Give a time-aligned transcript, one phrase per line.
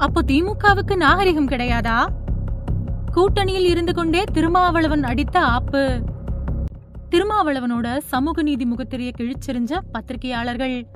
[0.00, 2.08] அப்போ திமுகவுக்கு நாகரிகம் கிடையாதா?
[3.14, 6.00] கூட்டணியில் இருந்து கொண்டே திருமாவளவன் அடித்த ஆப்பு.
[7.10, 10.86] திருமாவளவனோட சமூக நீதி முகத்திரையை கிழிச்செறிஞ்ச பத்திரிகையாளர்கள்.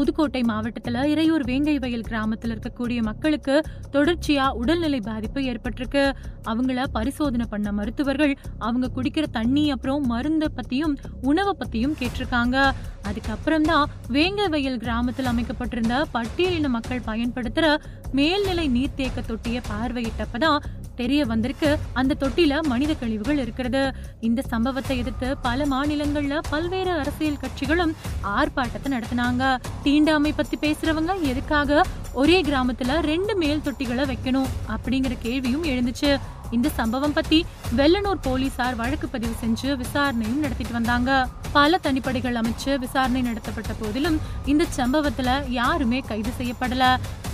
[0.00, 3.54] புதுக்கோட்டை மாவட்டத்துல இறையூர் வேங்கை வயல் கிராமத்துல இருக்கக்கூடிய மக்களுக்கு
[3.92, 6.04] தொடர்ச்சியா உடல்நிலை பாதிப்பு ஏற்பட்டிருக்கு.
[6.44, 12.56] அவங்கள பரிசோதனை பண்ண மருத்துவர்கள் அவங்க குடிக்கிற தண்ணி அப்புறம் மருந்த பத்தியும் உணவை பத்தியும் கேட்டிருக்காங்க.
[13.02, 17.76] அதுக்கப்புறம் தான் வேங்கை வயல் கிராமத்தில் அமைக்கப்பட்டிருந்த பட்டியலின மக்கள் பயன்படுத்துற
[18.12, 20.58] மேல்நிலை நீர்த்தேக்க தொட்டியை பார்வையிட்டப்பதான்
[20.96, 21.78] தெரிய வந்திருக்கு.
[21.92, 23.92] அந்த தொட்டில மனித கழிவுகள் இருக்கிறது.
[24.20, 27.94] இந்த சம்பவத்தை எதிர்த்து பல மாநிலங்கள்ல பல்வேறு அரசியல் கட்சிகளும்
[28.24, 29.56] ஆர்ப்பாட்டத்தை நடத்தினாங்க.
[29.82, 36.20] தீண்டாமை பத்தி பேசுறவங்க எதுக்காக ஒரே கிராமத்துல ரெண்டு மேல் தொட்டிகளை வைக்கணும் அப்படிங்கிற கேள்வியும் எழுந்துச்சு.
[36.50, 41.28] இந்த சம்பவம் பத்தி வெள்ளனூர் போலீசார் வழக்கு பதிவு செஞ்சு விசாரணையும் நடத்திட்டு வந்தாங்க.
[41.52, 46.84] பல தனிப்படைகள் அமைச்சு விசாரணை நடத்தப்பட்ட போதிலும் இந்த சம்பவத்துல யாருமே கைது செய்யப்படல.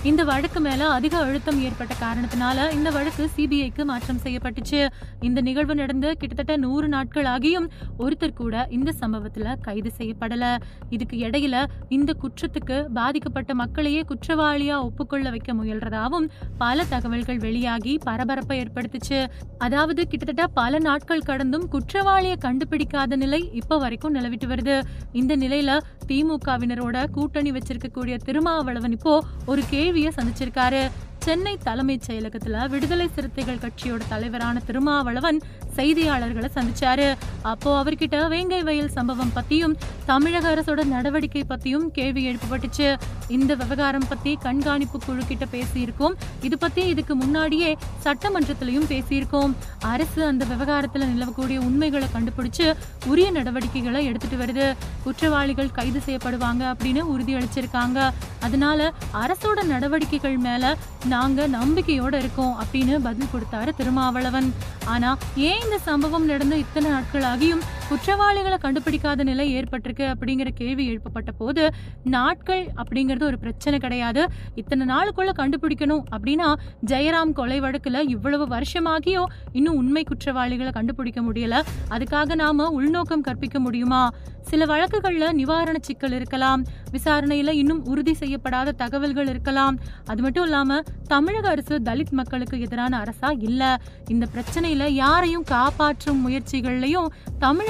[0.03, 4.87] இந்த வழக்கு மேல அதிக அழுத்தம் ஏற்பட்ட காரணத்தினால இந்த வழக்கு சிபிஐக்கு மாற்றம் செய்யப்பட்டுச்சு.
[5.21, 7.67] இந்த நிகழ்வு நடந்து கிட்டத்தட்ட நூறு நாட்கள் ஆகியும்
[7.99, 10.57] ஒருத்தர் கூட இந்த சம்பவத்துல கைது செய்யப்படல.
[10.89, 19.27] இதுக்கு இடையில இந்த குற்றத்துக்கு பாதிக்கப்பட்ட மக்களையே குற்றவாளியா ஒப்புக்கொள்ள வைக்க முயல்றதாவும் பல தகவல்கள் வெளியாகி பரபரப்பை ஏற்படுத்துச்சு.
[19.57, 24.75] அதாவது கிட்டத்தட்ட பல நாட்கள் கடந்தும் குற்றவாளியை கண்டுபிடிக்காத நிலை இப்ப வரைக்கும் நிலவிட்டு வருது.
[25.11, 30.91] இந்த நிலையில திமுகவினரோட கூட்டணி வச்சிருக்கக்கூடிய திருமாவளவன் இப்போ ஒரு கேள்வியை சந்திச்சிருக்காரு.
[31.19, 35.41] சென்னை தலைமைச் செயலகத்துல விடுதலை சிறுத்தைகள் கட்சியோட தலைவரான திருமாவளவன்
[35.75, 37.15] செய்தியாளர்களை சந்திச்சாரு.
[37.41, 42.97] அப்போ அவர்கிட்ட வேங்கை வயல் சம்பவம் பத்தியும் தமிழக அரசோட நடவடிக்கை பத்தியும் கேள்வி எழுப்பப்பட்டுச்சு.
[43.27, 46.15] இந்த விவகாரம் பத்தி கண்காணிப்பு குழு கிட்ட பேசியிருக்கோம்.
[46.41, 49.53] இது பத்தி இதுக்கு முன்னாடியே சட்டமன்றத்திலையும் பேசியிருக்கோம்.
[49.79, 52.73] அரசு அந்த விவகாரத்துல நிலவக்கூடிய உண்மைகளை கண்டுபிடிச்சு
[53.05, 54.75] உரிய நடவடிக்கைகளை எடுத்துட்டு வருது.
[55.03, 58.11] குற்றவாளிகள் கைது செய்யப்படுவாங்க அப்படின்னு உறுதியளிச்சிருக்காங்க.
[58.41, 60.77] அதனால அரசோட நடவடிக்கைகள் மேல
[61.17, 64.49] நாங்க நம்பிக்கையோட இருக்கோம் அப்படின்னு பதில் கொடுத்தாரு திருமாவளவன்.
[64.93, 65.09] ஆனா
[65.49, 71.73] ஏன் இந்த சம்பவம் நடந்து இத்தனை நாட்கள் ஆகியும் குற்றவாளிகளை கண்டுபிடிக்காத நிலை ஏற்பட்டிருக்கு அப்படிங்கிற கேள்வி எழுப்பப்பட்ட போது
[72.03, 74.27] நாட்கள் அப்படிங்கிறது ஒரு பிரச்சனை கிடையாது.
[74.55, 76.53] இத்தனை நாளுக்குள்ள கண்டுபிடிக்கணும் அப்படின்னா
[76.85, 81.61] ஜெயராம் கொலை வழக்குல இவ்வளவு வருஷமாகியோ இன்னும் உண்மை குற்றவாளிகளை கண்டுபிடிக்க முடியல.
[81.89, 84.11] அதுக்காக நாம உள்நோக்கம் கற்பிக்க முடியுமா?
[84.41, 86.63] சில வழக்குகள்ல நிவாரண சிக்கல் இருக்கலாம்.
[86.91, 89.79] விசாரணையில இன்னும் உறுதி செய்யப்படாத தகவல்கள் இருக்கலாம்.
[90.05, 93.81] அது மட்டும் இல்லாம தமிழக அரசு தலித் மக்களுக்கு எதிரான அரசா இல்ல.
[94.07, 97.07] இந்த பிரச்சனையில யாரையும் காப்பாற்றும் முயற்சிகள்லயும்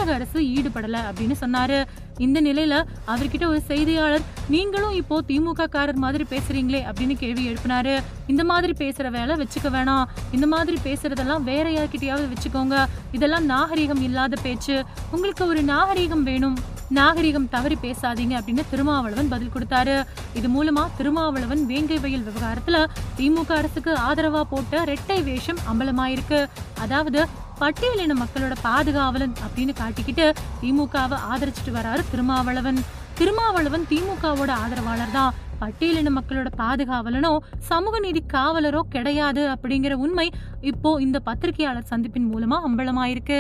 [0.08, 1.78] தமிழக அரசு ஈடுபடல அப்படின்னு சொன்னாரு.
[2.26, 2.76] இந்த நிலையில
[3.08, 4.24] அவர்கிட்ட ஒரு செய்தியாளர்
[4.54, 7.96] நீங்களும் இப்போ திமுக காரர் மாதிரி பேசுறீங்களே அப்படின்னு கேள்வி எழுப்பினாரு.
[8.28, 10.06] இந்த மாதிரி பேசுற வேலை வச்சுக்க வேணாம்.
[10.32, 12.86] இந்த மாதிரி பேசுறதெல்லாம் வேற யார்கிட்டயாவது வச்சுக்கோங்க.
[13.12, 14.78] இதெல்லாம் நாகரிகம் இல்லாத பேச்சு.
[15.12, 16.58] உங்களுக்கு ஒரு நாகரிகம் வேணும்.
[16.96, 19.96] நாகரிகம் தவறி பேசாதீங்க அப்படின்னு திருமாவளவன் பதில் கொடுத்தாரு.
[20.40, 22.78] இது மூலமா திருமாவளவன் வேங்கை வயல் விவகாரத்துல
[23.18, 26.40] திமுக அரசுக்கு ஆதரவா போட்ட ரெட்டை வேஷம் அம்பலமாயிருக்கு.
[26.84, 27.20] அதாவது
[27.62, 30.28] பட்டியலின மக்களோட பாதுகாவலன் அப்படின்னு காட்டிக்கிட்டு
[30.62, 32.82] திமுகவை ஆதரிச்சிட்டு வராரு திருமாவளவன்.
[33.20, 35.34] திருமாவளவன் திமுகவோட ஆதரவாளர் தான்.
[35.62, 37.32] பட்டியலின மக்களோட பாதுகாவலனோ
[37.70, 40.28] சமூக நீதி காவலரோ கிடையாது அப்படிங்கிற உண்மை
[40.72, 43.40] இப்போ இந்த பத்திரிகையாளர் சந்திப்பின் மூலமா அம்பலமாயிருக்கு.